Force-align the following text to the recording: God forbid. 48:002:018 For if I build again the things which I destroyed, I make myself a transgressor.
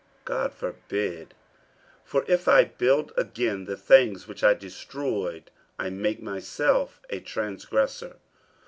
God 0.25 0.51
forbid. 0.51 1.35
48:002:018 2.05 2.05
For 2.05 2.25
if 2.27 2.47
I 2.47 2.63
build 2.63 3.13
again 3.15 3.65
the 3.65 3.77
things 3.77 4.27
which 4.27 4.43
I 4.43 4.55
destroyed, 4.55 5.51
I 5.77 5.91
make 5.91 6.19
myself 6.23 6.99
a 7.11 7.19
transgressor. 7.19 8.15